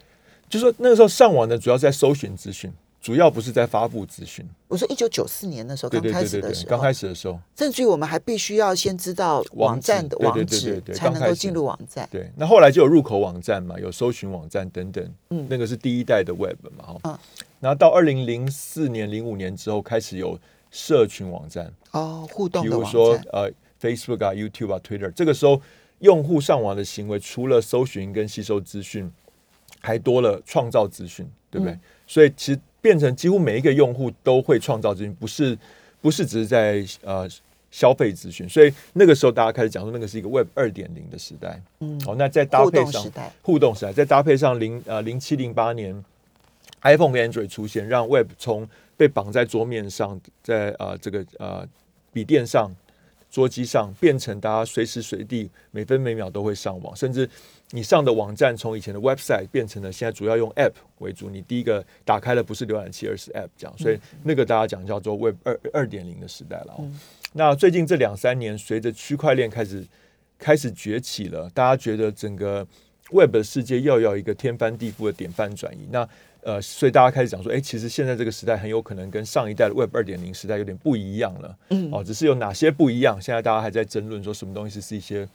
[0.49, 4.49] 就是说那个时候上网呢，主要是在搜寻资讯，主要不是在发布资讯。
[4.69, 7.37] 我说一九九四年的时候对刚开始的时，候，刚开始的时候。
[7.59, 12.09] 甚至于我们还必须要先知道网站的网址对才能够进入网站。
[12.12, 17.19] 对，那后来就有入口网站嘛，有搜寻网站等等，嗯那个是第一代的 Web 嘛，哈、嗯
[17.59, 20.38] 然后到二零零四年、零五年之后，开始有
[20.71, 23.27] 社群网站，哦，互动比如说站。
[23.33, 25.61] 呃 Facebook 啊、YouTube 啊、Twitter，这个时候
[25.99, 29.11] 用户上网的行为，除了搜寻跟吸收资讯，
[29.81, 31.75] 还多了创造资讯，对不对？
[31.75, 35.57] 嗯所以其实变成几乎每一个用户都会创造资讯，不是
[36.03, 37.27] 不是只是在呃
[37.71, 41.59] 消费资讯，所以那个时候大家开始讲说，那个是一个 Web 二点零的时代。
[41.81, 43.03] 嗯哦，那再搭配上
[43.40, 46.05] 互动时代，再搭配上零呃零七零八年
[46.83, 51.66] iPhone 跟 Android 出现，让 Web 从被绑在桌面上，在呃这个呃
[52.12, 52.71] 笔电上、
[53.31, 57.29] 桌机上，变成大家随时随地每分每秒都会上网，甚至
[57.75, 66.85] 你上的网站从以前的 website 变成了现在主要用 App 为主，你第一个打开的不是浏览器，而是 App 这样，所以那个大家讲叫做 Web 二二点零的时代了、哦。
[67.33, 69.85] 那最近这两三年，随着区块链开始
[70.39, 72.67] 开始崛起了，大家觉得整个
[73.11, 75.89] Web 的世界要有一个天翻地覆的典范转移。
[75.91, 76.07] 那
[76.43, 81.57] 呃，所以大家开始讲说，哎、其实现在这个时代很有可能跟上一代的 Web 二点零时代有点不一样了。
[81.71, 85.27] 嗯哦，只是有哪些不一样，现在大家还在争论说什么东西是一些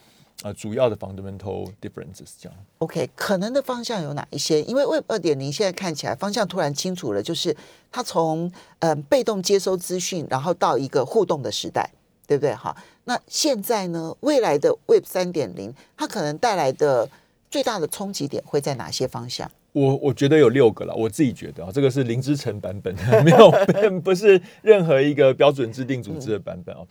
[0.44, 2.58] 呃主要的 fundamental differences 这样。
[2.80, 4.62] OK，可能的方向有哪一些？
[4.64, 7.56] 因为 Web 二点零现在看起来方向突然清楚了，就是
[7.92, 11.90] 它从嗯、呃被动接收资讯，然后到一个互动的时代，
[12.28, 12.54] 对不对？
[12.54, 17.10] 哈，那现在呢，未来的 Web 三点零，它可能带来的
[17.50, 19.50] 最大的冲击点会在哪些方向？
[19.74, 23.52] 我我觉得有六个了，我自己觉得啊，这个是林之晨版本，没有
[24.02, 26.82] 不是任何一个标准制定组织的版本啊。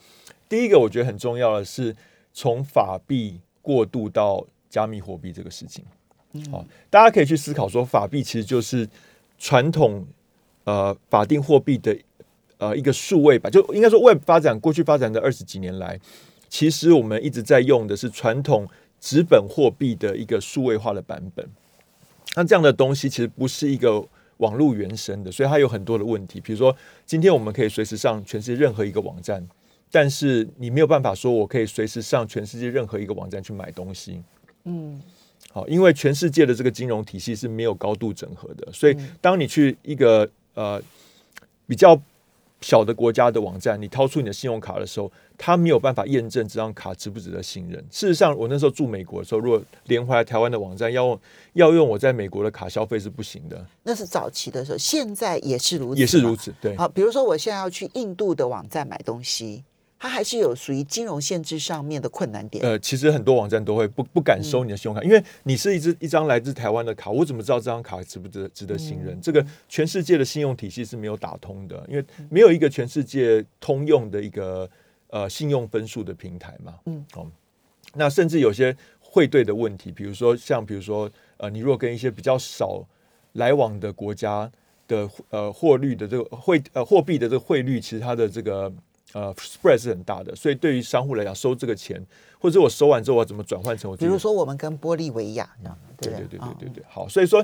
[0.49, 1.95] 第一个我觉得很重要的是
[2.37, 5.83] 从法币过渡到加密货币这个事情。
[6.53, 8.87] 好、大家可以去思考说，法币其实就是
[9.39, 10.07] 传统
[10.65, 11.97] 呃法定货币的
[12.59, 15.99] 呃一个数位吧，就应该说 Web 发展过去发展的二十几年来，
[16.51, 18.69] 其实我们一直在用的是传统
[19.01, 21.49] 纸本货币的一个数位化的版本。
[22.35, 26.39] 那这样的东西其实不是一个网络原生的，所以它有很多的问题。
[26.43, 29.49] 比如说，今天我们可以随时上全世界任何一个网站，
[29.99, 34.21] 但是你没有办法说我可以随时上全世界任何一个网站去买东西。
[34.65, 35.01] 嗯
[35.51, 40.79] 好，因为全世界的这个金融体系是没有高度整合的，所以当你去一个呃
[41.67, 41.99] 比较
[42.61, 47.83] 小的国家的网站，你掏出你的信用卡的时候，他没有办法验证这张卡值不值得信任。
[47.91, 51.21] 事实上，我那时候住美国的时候，如果连回来台湾的网站要用
[51.55, 56.37] 要用我在美国的卡消费是不行的，那是早期的时候，现在也是如此，也是如。
[56.37, 56.53] 此。
[56.61, 59.65] 对，好，比如说我现在要去印度的网站买东西，
[59.99, 62.65] 它还是有属于金融限制上面的困难点。
[62.65, 69.19] 呃，其实很多网站都会不不敢收你的信用卡，因为你是一支一张来自台湾的卡，我怎么知道这张卡值不值得值得信任？
[69.21, 74.69] 这个全世界的信用体系是没有打通的，因为没有一个全世界通用的一个
[75.09, 76.75] 呃信用分数的平台嘛。
[76.85, 77.27] 嗯，哦，
[77.95, 82.87] 那甚至有些汇兑的问题，比如说像比如说呃，你如果跟一些比较少
[83.33, 84.51] 来往的国家
[84.87, 88.71] 的呃货率的这个汇呃货币的这个汇率，其实它的这个
[89.17, 92.05] 呃 spread 是很大的，所以对于商户来讲，收这个钱，
[92.39, 95.49] 或者我收完之后，我要怎么转换成我比如说我们跟玻利维亚，
[95.97, 97.43] 对对对对对对对，好，所以说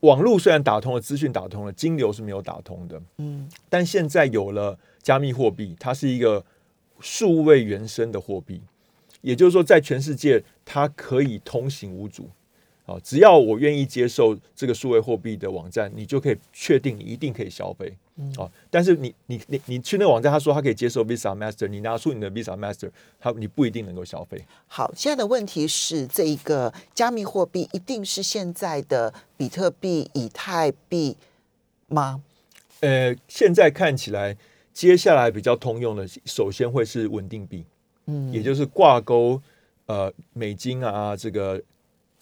[0.00, 3.00] 网络虽然打通了，资讯打通了，金流是没有打通的。
[3.16, 6.44] 嗯但现在有了加密货币，它是一个
[7.00, 8.60] 数位原生的货币，
[9.22, 12.28] 也就是说，在全世界它可以通行无阻。
[12.86, 17.92] 啊，只要我愿意接受这个数位货币的网站，你就可以确定你一定可以消费。
[18.38, 22.88] 啊，但是你你你你去那个网站，他说他可以接受 Visa Master，你拿出你的 Visa Master，
[23.20, 24.42] 他你不一定能够消费。
[24.68, 31.14] 好，现在的问题是，这一个加密货币一定是现在的比特币、以太币
[31.88, 32.22] 吗？
[32.80, 34.34] 呃，现在看起来，
[34.72, 37.66] 接下来比较通用的，首先会是稳定币，
[38.06, 39.38] 嗯，也就是挂钩
[39.84, 41.62] 呃美金啊，这个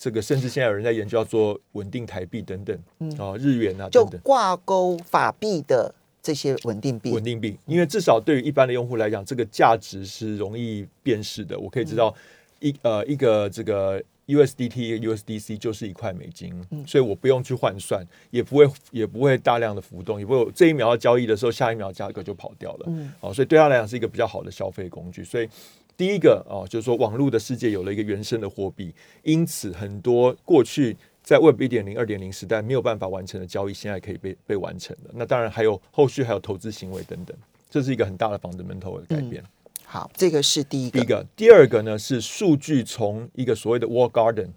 [0.05, 4.21] 这个，甚至现在有人在研究要做稳定台币等等，嗯啊、日元啊就等等。
[4.21, 7.25] 挂钩法币的这些稳定币稳。
[7.25, 11.59] 定币，因为至少对于一般的用户来讲，这个价值是容易辨识的。
[11.59, 12.14] 我可以知道
[12.61, 16.53] 一呃一个这个 USDT、USDC 就是一块美金，
[16.87, 22.85] 所以我不用去换算，也不会也不会大量的浮动，也不会有这一秒要交易的时候，下一秒价格就跑掉了。
[22.88, 25.25] 嗯哦，所以对他来讲是一个比较好的消费工具。
[25.25, 25.49] 所以
[25.97, 35.11] 第一个哦，就是说网络的世界有了一个原生的货币，因此很多过去在 Web 一点零、二点零时代没有办法完成的交易，现在可以被被完成的。
[35.15, 37.37] 那当然还有后续还有投资行为等等，
[37.71, 39.43] 这是一个很大的 fundamental 的改变。
[39.85, 40.99] 好，这个是第一个。
[40.99, 44.49] 第一个，第二个呢是数据从一个所谓的 wall garden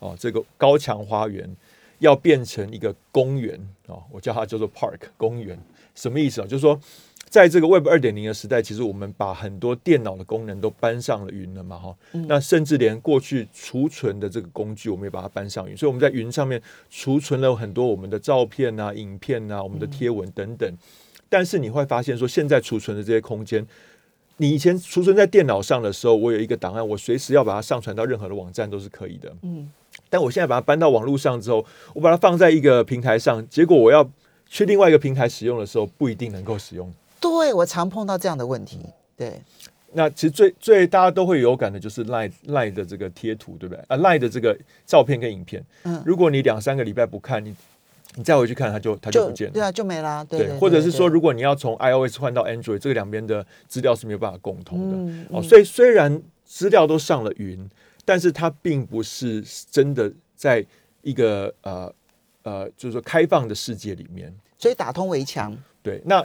[0.00, 1.48] 哦，这个高墙花园
[2.00, 3.56] 要变成一个公园
[3.86, 5.56] 哦，我叫它叫做 park 公园，
[5.94, 6.46] 什么意思啊？
[6.46, 6.78] 就是说，
[7.34, 11.96] 在这个 Web 二点零的时代，其实我们把很多电脑的功能都搬上了云了嘛，哈、
[12.28, 20.72] 那甚至连过去储存的这个工具，我们也把它搬上云，所以我们在云上面储存了很多我们的照片啊、影片啊、我们的贴文等等。
[21.28, 23.66] 但是你会发现说，现在储存的这些空间，
[24.36, 29.34] 你以前储存在电脑上的时候，我有一个档案，我随时要把它上传到任何的网站都是可以的。
[29.42, 29.68] 嗯，
[30.08, 34.08] 但我现在把它搬到网络上之后，我把它放在一个平台上，结果我要
[34.46, 36.94] 去另外一个平台使用的时候，不一定能够使用。
[37.30, 38.80] 对我常碰到这样的问题。
[39.16, 39.40] 对，
[39.92, 43.82] 那其实最最大家都会有感的就是 Line Line 的这个贴图，对不对？
[43.88, 47.54] 啊，Line 的这个照片跟影片，嗯如果你两三个礼拜不看，你
[48.16, 49.52] 你再回去看，它就它就就不见了。
[49.54, 50.22] 对啊，就没啦。
[50.22, 55.26] 对对，或者是说，如果你要从 iOS 换到 Android，这个两边的资料是没有办法共通的。
[55.30, 57.68] 哦，所以虽然资料都上了云，
[58.04, 60.64] 但是它并不是真的在
[61.02, 61.92] 一个呃
[62.42, 64.32] 呃，就是说开放的世界里面。
[64.58, 65.56] 所以打通围墙。
[65.82, 66.24] 对，那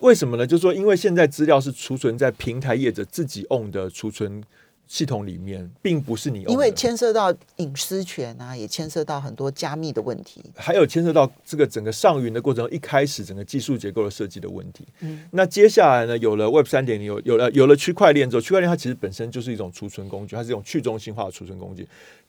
[0.00, 0.46] 为什么呢？
[0.46, 4.42] 就是说，因为现在资料是储存在平台业者自己 own 的储存
[4.86, 10.42] 系统里面，并不是你因为牵涉到隐私权啊，也牵涉到很多加密的问题。
[10.54, 14.86] 还有牵涉到这个整个上云的过程，一开始整个技术结构的设计的问题。
[15.00, 21.86] 嗯那接下来呢，有了 Web 三点零，有有了有了区块链之后，区块链它其实本身就是一种储存工具，它是一种去中心化的储存工具。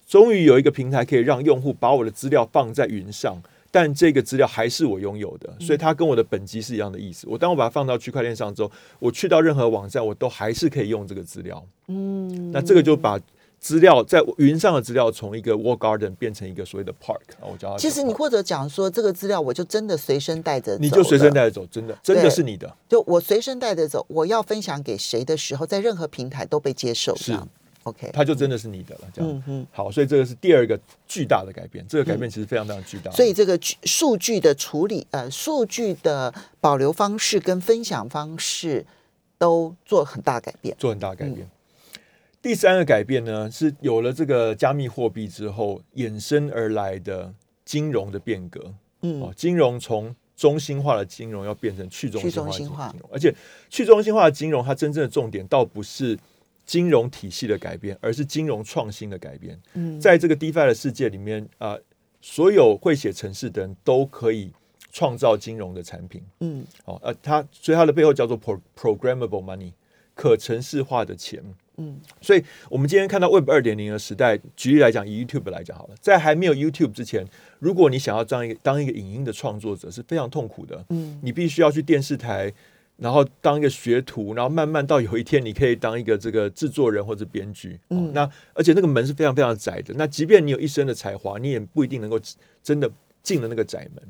[0.08, 7.27] 终于有一个平台可以让用户把我的资料放在云上，但这个资料还是我拥有的，所以它跟我的本机是一样的意思。
[7.29, 11.63] 我当我把它放到区块链上之后，我去到任何网站，我都还是可以用这个资料。
[11.88, 13.19] 嗯，那这个就把
[13.60, 17.77] 资料在云上的资料从一个 Wall Garden 变成一个所谓的 Park 啊，我叫它。
[17.77, 27.15] 其实你或者讲说这个资料，我就真的随身带着，你就随身带着走，真的真的是你的，就我随身带着走，我要分享给谁的时候，在任何平台都被接受。
[27.15, 27.38] 是
[27.83, 29.01] OK，它就真的是你的了。
[29.13, 29.67] 这样嗯嗯。
[29.71, 33.11] 好，所以这个是第二个巨大的改变，这个改变其实非常非常巨大。
[33.11, 38.85] 所以这个数数据的处理，呃，数据的保留方式跟分享方式
[39.37, 40.75] 都做很大改变。
[40.77, 41.49] 做很大的改嗯变。
[42.41, 47.33] 第三个改变呢，是有了这个加密货币之后衍生而来的
[47.65, 48.73] 金融的变革。
[49.01, 53.33] 嗯哦，金融从中心化的金融要变成去中心化的金融，而且
[53.69, 56.17] 去中心化的金融，它真正的重点倒不是
[56.69, 59.60] 金融体系的改变，而是金融创新的改变。
[59.73, 61.75] 嗯，在这个 DeFi 的世界里面，啊、
[62.21, 64.51] 所有会写程式的人都可以
[64.91, 66.21] 创造金融的产品。
[66.41, 69.71] 嗯哦，呃，它所以它的背后叫做 pro programmable money，
[70.13, 71.43] 可程式化的钱。
[71.77, 77.25] 嗯所以我们今天看到 Web 二点零的时代，举例来讲，以 YouTube 来讲好了，在还没有 YouTube 之前，
[77.58, 80.86] 如果你想要当一个当一个影音的创作者，是非常痛苦的。
[80.89, 82.53] 嗯你必须要去电视台，
[82.99, 87.79] 然后当一个学徒，然后慢慢到有一天你可以当一个这个制作人或者编剧。
[87.88, 89.93] 哦嗯那而且那个门是非常非常窄的。
[89.95, 92.19] 那即便你有一身的才华，你也不一定能够
[92.62, 92.91] 真的
[93.23, 94.03] 进了那个窄门。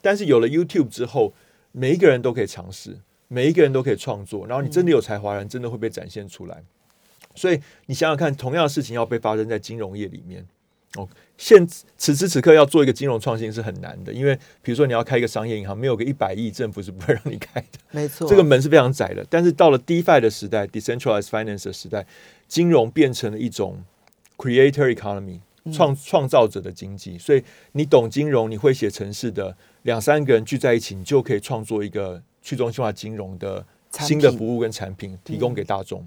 [0.00, 1.34] 但是有了 YouTube 之后，
[1.72, 2.96] 每一个人都可以尝试，
[3.28, 6.62] 每一个人都可以创作，然后你真的有才华的人，真的会被展现出来。
[7.34, 10.46] 所以你想想看，同样的事情要被发生在金融业里面。
[10.96, 17.78] 哦，现此时此刻要做一个金融创新是很难的，因为比如说你要开一个商业银行，没有个一百亿，政府是不会让你开的。
[17.90, 19.26] 没错，这个门是非常窄的。
[19.30, 22.06] 但是到了 DeFi 的时代，decentralized finance 的时代，
[22.46, 23.82] 金融变成了一种
[24.36, 25.40] creator economy
[25.72, 27.16] 创创造者的经济。
[27.16, 33.64] 所以你懂金融，你会写程式的两三个人聚在一起，你就可以创作一个去中心化金融的
[34.00, 36.06] 新的服务跟产品，提供给大众。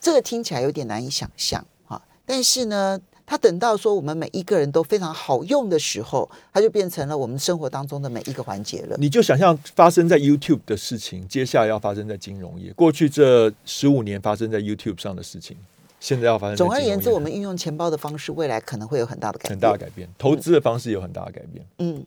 [0.00, 8.96] 这个听起来有点难以想象啊，但是呢，它等到说我们每一个人都非常好用的时候，它就变成了我们生活当中的每一个环节了。
[8.98, 12.72] 你就想象发生在 YouTube 的事情，接下来要发生在金融业。
[12.74, 15.56] 过去这十五年发生在 YouTube 上的事情，
[15.98, 19.50] 现在要发生在总而言之，我们运用钱包的方式，未来可能会有很大的改变。
[19.52, 21.64] 很大的改变，投资的方式有很大的改变。
[21.78, 22.04] 嗯，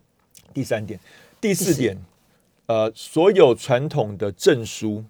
[0.54, 1.00] 第三点，
[1.42, 1.98] 第四四点，
[2.68, 5.04] 呃，所有传统的证书、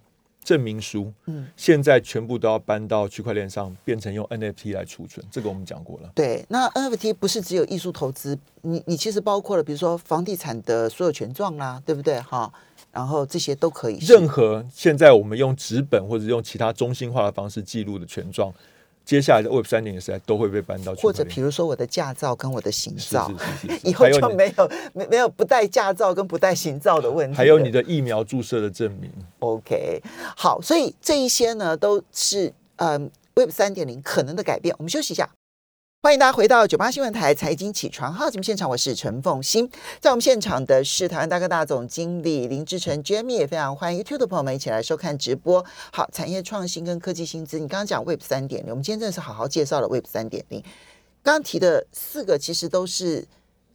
[0.47, 5.21] 证明书，嗯，现在全部都要搬到区块链上，变成用 NFT 来储存。
[5.29, 6.09] 这个我们讲过了。
[6.15, 6.45] 对。
[6.47, 12.17] 那 NFT 不是只有艺术投资，你你其实包括了，比如说房地产的所有权状啦，对不对？
[12.21, 12.49] 哈，
[12.93, 13.97] 然后这些都可以。
[13.99, 18.49] 任何现在我们用纸本或者用其他中心化的方式记录的权状，
[19.07, 27.37] 接下来的 Web 三点零时代都会被搬到或者比如说我的驾照跟我的行照，是是是是以后就没有没没有不带驾照跟不带行照的问题。
[27.37, 29.09] 还有你的疫苗注射的证明。
[29.39, 30.01] OK，
[30.35, 34.75] 好，所以这一些呢都是嗯 Web 三点零可能的改变。
[34.77, 35.29] 我们休息一下。
[36.07, 39.69] 欢迎大家回到九八新闻台财经起床号节目现场，我是陈凤欣。
[39.99, 45.65] 在我们现场的是台湾大哥大总经理林志成 Jamie，也非常欢迎 YouTube 的朋友们一起来收看直播。
[45.91, 50.61] 好，产业创新跟科技薪资，你刚刚讲 Web 三点零，我们今天真的是好好介绍了 Web 三点零。
[51.21, 53.27] 刚刚提的四个其实都是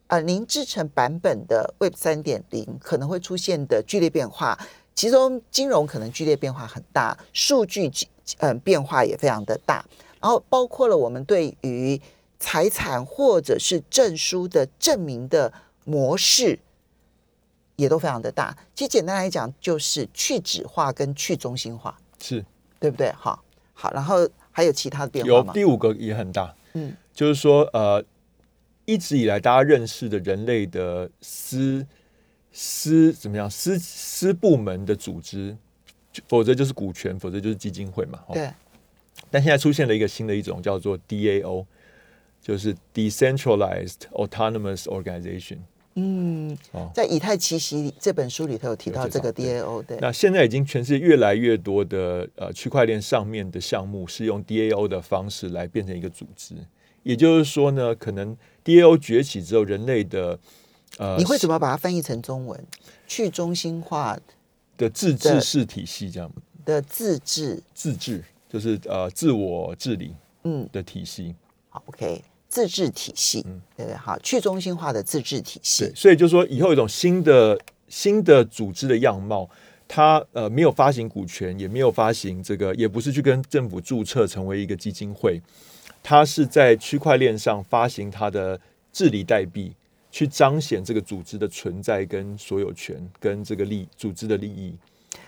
[0.06, 4.58] 呃林志成版本的 Web 三点零可能会出现的剧烈变化，
[4.94, 7.90] 其中金融可能剧烈变化很大，数据
[8.38, 9.84] 嗯、变化也非常的大，
[10.18, 12.00] 然后包括了我们对于
[12.42, 15.52] 财产或者是证书的证明的
[15.84, 16.58] 模式
[17.76, 18.58] 也都非常的大。
[18.74, 22.44] 其实简单来讲，就是去纸化跟去中心化，是
[22.80, 23.12] 对不对？
[23.12, 25.52] 好，好，然后还有其他的变化有？
[25.52, 28.04] 第五个也很大，嗯，就是说呃，
[28.86, 31.86] 一直以来大家认识的人类的私
[32.50, 35.56] 私怎么样私私部门的组织，
[36.26, 38.18] 否则就是股权，否则就是基金会嘛。
[38.26, 38.52] 哦对，
[39.30, 41.64] 但现在出现了一个新的一种叫做 DAO，
[42.42, 45.58] 就是 Decentralized Autonomous Organization。
[45.94, 56.54] 嗯哦，在以太奇袭这本书里头有提到这个 DAO，对，那现在已经全世界越来越多的呃区块链上面的项目是用 DAO 的方式来变成一个组织，
[57.02, 60.38] 也就是说呢，可能 DAO 崛起之后，人类的
[60.96, 62.66] 呃你会怎么把它翻译成中文？
[63.06, 64.18] 去中心化
[64.78, 66.32] 的自治式体系这样。
[66.64, 71.34] 的自治，自治就是呃自我治理嗯，的体系。
[71.68, 72.22] 好，OK，
[72.52, 73.96] 自治体系，嗯对不对？
[73.96, 79.48] 好，去中心化的自治体系对，，所以就说以后一种新的新的组织的样貌，
[79.88, 85.40] 它呃没有发行股权，也没有发行这个，也不是去跟政府注册成为一个基金会，
[86.02, 88.60] 它是在区块链上发行它的
[88.92, 89.72] 治理代币，
[90.10, 94.74] 去彰显这个组织的存在跟所有权跟这个利组织的利益。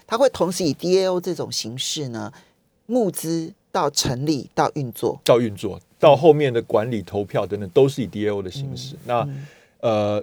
[0.06, 2.30] 它会同时以 DAO 这种形式呢，
[2.84, 8.94] 募资到成立到运作，到运作到后面的管理、投票等等，都是以 DAO 的形式。
[9.06, 9.26] 那
[9.80, 10.22] 呃，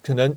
[0.00, 0.34] 可能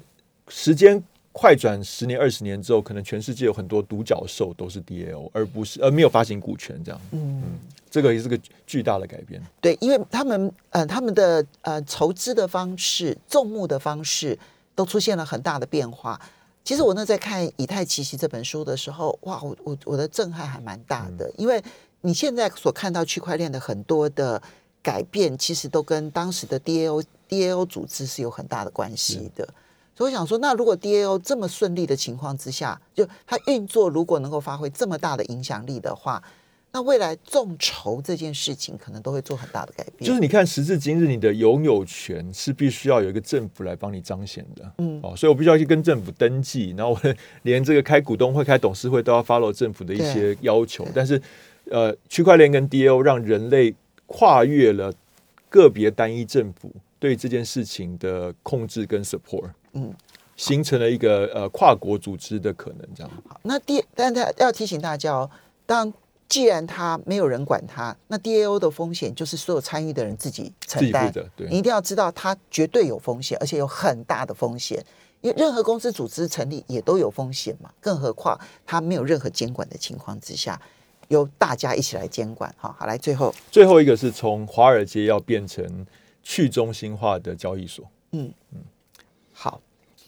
[0.50, 7.00] 时间快转十年、二十年之后，可能全世界有很多独角兽都是 DAO，而不是而没有发行股权这样。
[7.12, 7.42] 嗯，
[7.90, 9.42] 这个也是个巨大的改变。
[9.62, 14.38] 对，因为他们呃他们的呃筹资的方式、众募的方式
[14.76, 16.20] 都出现了很大的变化。
[16.66, 21.62] 其实我那在看《以太奇袭》这本书的时候，哇，我我我的震撼还蛮大的，因为
[22.02, 24.42] 你现在所看到区块链的很多的
[24.84, 29.48] 改变，其实都跟当时的 DAO DAO 组织是有很大的关系的。
[29.96, 36.22] 所以我想说，那如果 DAO 这么顺利的情况之下，就它运作如果能够发挥这么大的影响力的话，
[36.72, 40.08] 那未来众筹这件事情可能都会做很大的改变。
[40.08, 44.74] 就是你看，时至今日，你的拥有权是必须要有一个政府来帮你彰显的。
[44.80, 50.88] 嗯哦，所以我必须要去跟政府登记，然后我连这个开股东会、开董事会都要 follow 政府的一些要求。
[50.96, 51.22] 但是，
[51.70, 53.76] 呃，区块链跟 DAO 让人类
[54.16, 54.94] 跨越了
[55.50, 59.92] 个别单一政府对这件事情的控制跟 support，嗯，
[60.36, 62.88] 形成了一个呃跨国组织的可能。
[62.96, 65.30] 这样，好，那第但他要提醒大家哦，
[65.66, 65.92] 当
[66.30, 71.08] 既然他没有人管他，那 DAO 的风险就是所有参与的人自己承担。
[71.08, 71.30] 己负责。
[71.36, 74.86] 对你，一定要知道，它绝对有风险，而且有很大的风险。
[75.22, 80.62] 因为任何公司组织成立也都有风险嘛，更何况它没有任何监管的情况之下，
[81.10, 82.54] 由大家一起来监管。
[82.58, 85.86] 好，好来，最后最后一个是从华尔街要变成
[86.22, 87.86] 去中心化的交易所。
[88.12, 88.32] 嗯
[89.32, 89.60] 好，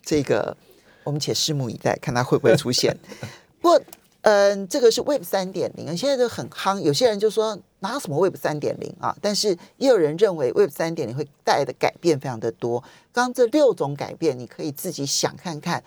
[0.04, 0.56] 这个
[1.04, 2.96] 我们且拭目以待，看它会不会出现。
[3.60, 3.82] 不过，
[4.22, 6.80] 嗯，这个是 Web 三点零，现在都很夯。
[6.80, 9.16] 有些人就说哪有什么 Web 三点零啊？
[9.22, 12.80] 但是也有人认为 Web 三点零会带来的改变非常的多。
[13.12, 15.84] 刚刚这六种改变，你可以自己想看看，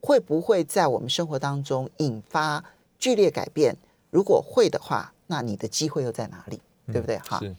[0.00, 2.64] 会不会在我们生活当中引发
[2.98, 3.76] 剧烈改变？
[4.10, 6.60] 如果会的话，那你的机会又在哪里？
[6.92, 7.18] 对不对？
[7.18, 7.38] 哈。
[7.40, 7.54] 是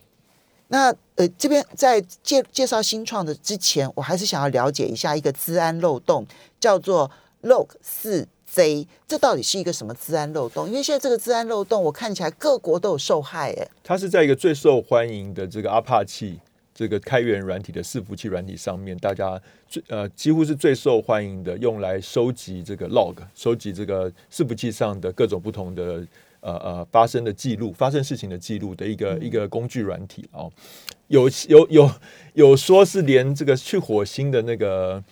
[0.71, 6.27] 那呃，这边在介介绍新创的之前，我还是想要了解一下一个资安漏洞，
[6.59, 7.09] 叫做
[7.41, 10.67] Log 四 Z，这到底是一个什么资安漏洞？
[10.67, 16.39] 因为现在这个资安漏洞，我看起来各国都有受害，哎，它是在一个最受欢迎的这个阿帕奇
[16.71, 26.05] 这个开源软体的伺服器软体上面，大家最呃几乎是最受欢迎的，用来收集这个 log，收集这个伺服器上的各种不同的
[26.41, 30.51] 呃呃发生的记录、发生事情的记录的一个、一个工具软体哦。
[31.07, 31.91] 有有有
[32.33, 35.03] 有说是连这个去火星的那个。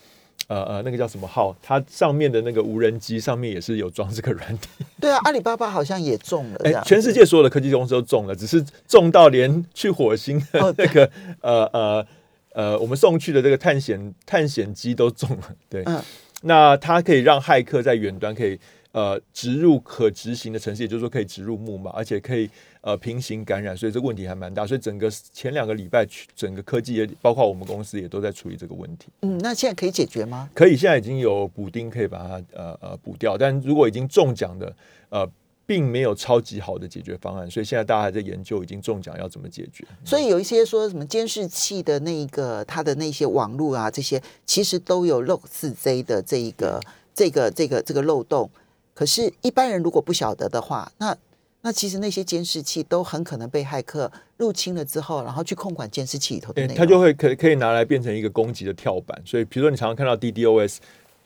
[0.46, 1.54] 呃呃，那个叫什么号？
[1.60, 4.68] 它上面的那个无人机上面也是有装这个软体。
[4.98, 11.10] 对啊，阿里巴巴好像也中了，这哎，样全世界所有的科技公司都中了，只是中到连去火星的哦那个、
[11.42, 12.06] 呃呃
[12.54, 15.54] 呃，我们送去的这个探险探险机都中了。
[15.68, 16.02] 对，嗯
[16.40, 18.58] 那它可以让骇客在远端可以
[18.92, 22.48] 呃植入可执行的程式，也就是说可以植入木马，而且可以
[22.80, 24.66] 呃平行感染，所以这个问题还蛮大。
[24.66, 29.08] 所以整个前两个礼拜，整个科技也包括我们公司也都在处理这个问题。
[29.22, 30.48] 嗯，那现在可以解决吗？
[30.54, 34.74] 可以，现在已经有补丁可以把它呃呃补掉，但如果已经中奖的
[35.08, 35.30] 呃。
[35.68, 39.86] 并没有超级好的解决方案，所以现在大家还在研究已经中奖要怎么解决。
[40.02, 46.80] 所以有一些说什么监视器的那个它的那些网络啊，这些其实都有 Log 四 Z 的这一个
[47.14, 48.50] 这个这个这个漏洞。
[48.98, 51.16] 可是，一般人如果不晓得的话，那
[51.60, 56.76] 那其实那些监视器都很可能被骇客入侵了之后，然后去控管监视器里头的对，内容。
[56.76, 59.16] 它就会可可以拿来变成一个攻击的跳板。
[59.24, 60.78] 所以，比如说你常常看到 DDoS，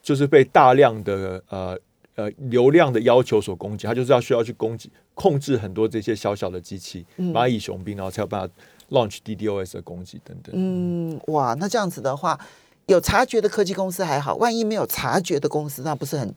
[0.03, 1.79] 就是被大量的呃
[2.17, 8.55] 呃流量的要求所攻击，它就是要需要去攻击控制很多这些小小的机器，嗯蚂蚁雄兵，然后才有办法
[8.91, 10.53] launch DDoS 的攻击等等。
[10.53, 12.39] 嗯，哇，那这样子的话，
[12.85, 16.35] 有察觉的科技公司还好，万一没有察觉的公司，那不是很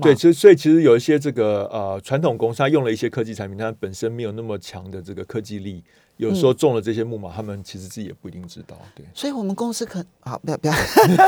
[0.00, 5.84] 对，其实所以其实有一些这个呃传统公司，它用了一些科技产品，它本身没有那么强的这个科技力，
[6.16, 8.74] 有时候中了这些木马，他们其实自己也不一定知道。
[8.94, 10.72] 对，所以我们公司可好不要不要，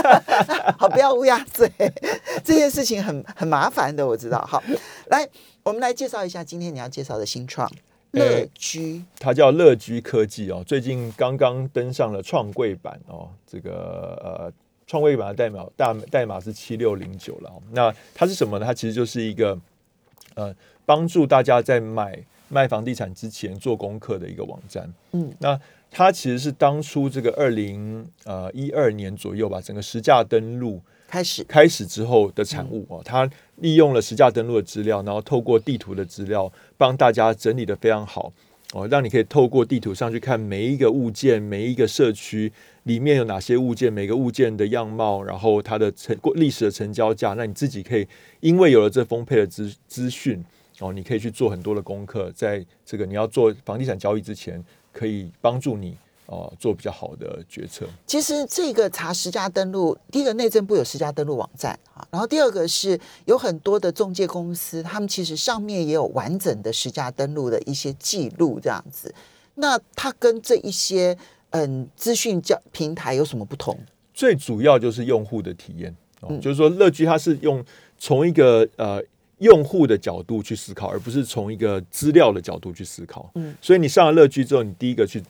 [0.79, 1.71] 好不要乌鸦嘴，
[2.43, 4.41] 这件事情很很麻烦的，我知道。
[4.47, 4.63] 好，
[5.11, 5.29] 来，
[5.63, 7.71] 我们来介绍一下今天你要介绍的新创
[8.13, 9.05] 乐呃居。
[9.19, 14.53] 它叫乐居科技哦，最近刚刚登上了创柜版哦，这个呃
[14.89, 17.63] 创维板的代码大代码是七六零九了、哦。
[17.71, 18.67] 那它是什么呢？
[18.67, 19.57] 它其实就是一个
[20.35, 20.53] 呃
[20.85, 22.19] 帮助大家在买
[22.49, 24.93] 卖房地产之前做功课的一个网站。
[25.13, 25.61] 嗯，那
[25.91, 38.33] 它其实是当初这个二零呃一二年左右吧，整个实价登录开始，开始之后的产物哦，它利用了实价登录的资料，然后透过地图的资料帮大家整理的非常好
[38.75, 42.53] 哦，让你可以透过地图上去看每一个物件、每一个社区
[42.83, 48.07] 里面有哪些物件，每个物件的样貌，然后它的成过历史的成交价，那你自己可以
[48.41, 50.45] 因为有了这丰沛的资资讯
[50.81, 54.63] 哦，你可以去做很多的功课，在这个你要做房地产交易之前，
[54.93, 55.97] 可以帮助你
[56.27, 57.87] 哦做比较好的决策。
[58.07, 61.79] 其实这个查实价登录，第一个内政部有实价登录网站，
[62.11, 69.15] 然后第二个是有很多的中介公司，他们其实上面也有完整的实价登录的一些记录，这样子。
[69.57, 71.17] 那它跟这一些
[71.51, 73.79] 嗯资讯交平台有什么不同？
[74.15, 77.65] 最主要就是用户的体验哦，嗯就是说乐居它是用
[77.99, 79.03] 从一个呃
[79.39, 83.31] 用户的角度去思考，而不是从一个资料的角度去思考。
[83.35, 85.23] 嗯，所以你上了乐居之后，你第一个去，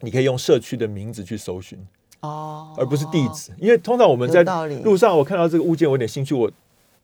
[0.00, 1.78] 你可以用社区的名字去搜寻，
[2.22, 3.52] 哦，而不是地址。
[3.60, 4.42] 因为通常我们在
[4.82, 6.50] 路上，我看到这个物件，我有点兴趣，我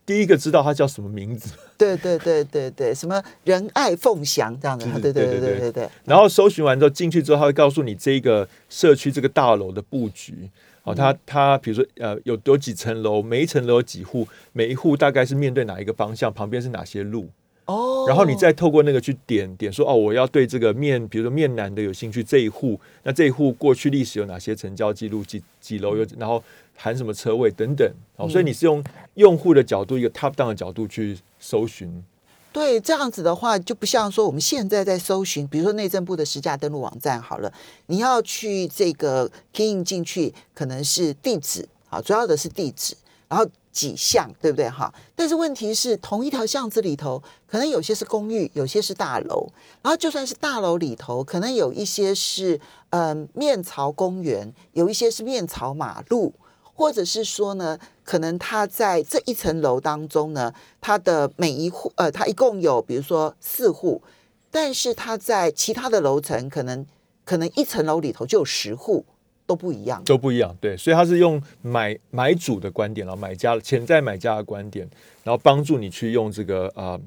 [0.06, 1.52] 第一个知道它叫什么名字。
[1.76, 5.88] 对对对对对，什么仁爱凤翔这样的，对对对对对对。
[6.04, 10.48] 然后搜寻完之后进去之后，他会告诉你这个社区这个大楼的布局。
[10.84, 17.28] 哦，它它比如说呃，有有几层楼，每一层楼有几户，每一户大概是面对哪一个方向，旁边是哪些路。
[17.68, 26.42] 哦，然后你再透过那个去点点说哦，我要对这个面，比如说面南的有兴趣这一户，那这一户过去历史有哪些成交记录，几几楼有，然后
[26.74, 27.86] 含什么车位等等。
[28.16, 28.82] 哦，所以你是用
[29.14, 32.02] 用户的角度，一个 top down 的角度去搜寻。
[32.50, 37.52] 对，这样子的话就不像说我们现在在搜寻，比如说内政部的实价登录网站好了，
[37.86, 42.96] 你要去这个 key in 进去，可能是地址啊，主要的是地址，
[43.28, 44.92] 然后几项，对不对哈？
[45.14, 49.48] 但是问题是，同一条巷子里头，可能有些是公寓，有些是大楼，
[49.82, 52.60] 然后就算是大楼里头，可能有一些是
[52.90, 56.32] 嗯面朝公园，有一些是面朝马路。
[56.80, 64.00] 或者是说呢，可能他在这一层楼当中呢，他的每一户呃，他一共有比如说四户，
[64.48, 66.86] 但是他在其他的楼层可能
[67.24, 69.04] 可能一层楼里头就有十户
[69.48, 70.04] 都不一样。
[70.04, 74.86] 都不一样，对，所以他是用买买主的观点，然后买家潜在买家的观点，
[75.24, 77.00] 然后帮助你去用这个呃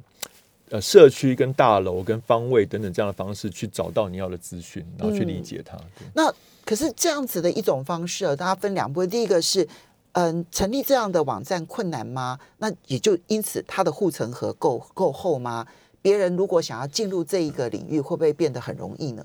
[0.71, 5.77] 呃社区跟大楼跟方位等等这样的方式去找到你要的资讯，然后去理解它。
[5.77, 6.33] 对那
[6.65, 9.05] 可是这样子的一种方式，大家分两步。
[9.05, 9.67] 第一个是，
[10.13, 12.39] 嗯，成立这样的网站困难吗？
[12.57, 15.67] 那也就因此它的护城河够够厚吗？
[16.01, 19.23] 别人如果想要进入这一个领域，会不会变得很容易呢？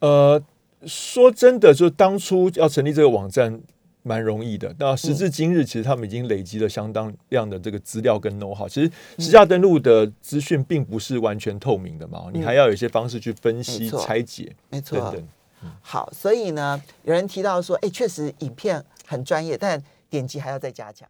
[0.00, 0.42] 呃，
[0.86, 3.60] 说真的，就当初要成立这个网站
[4.02, 4.74] 蛮容易的。
[4.78, 8.68] 那时至今日，其实他们已经累积了相当量的这个资料跟 know how。
[8.68, 15.28] 其实实价登录的资讯并不是完全透明的嘛，你还要有一些方式去分析拆解没错等等。
[15.82, 21.06] 好，所以呢，有人提到说，哎，确实影片很专业，但点击还要再加强。